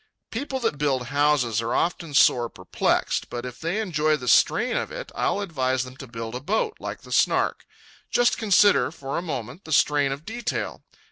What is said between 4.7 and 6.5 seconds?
of it, I'll advise them to build a